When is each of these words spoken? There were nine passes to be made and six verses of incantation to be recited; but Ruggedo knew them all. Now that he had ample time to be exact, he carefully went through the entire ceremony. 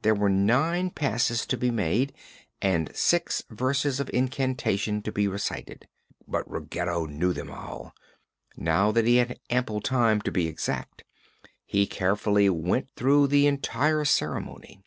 There 0.00 0.14
were 0.14 0.30
nine 0.30 0.88
passes 0.88 1.44
to 1.44 1.58
be 1.58 1.70
made 1.70 2.14
and 2.62 2.90
six 2.96 3.42
verses 3.50 4.00
of 4.00 4.08
incantation 4.10 5.02
to 5.02 5.12
be 5.12 5.28
recited; 5.28 5.86
but 6.26 6.50
Ruggedo 6.50 7.04
knew 7.04 7.34
them 7.34 7.50
all. 7.50 7.94
Now 8.56 8.90
that 8.90 9.04
he 9.04 9.16
had 9.16 9.38
ample 9.50 9.82
time 9.82 10.22
to 10.22 10.32
be 10.32 10.46
exact, 10.46 11.04
he 11.66 11.86
carefully 11.86 12.48
went 12.48 12.88
through 12.96 13.26
the 13.26 13.46
entire 13.46 14.06
ceremony. 14.06 14.80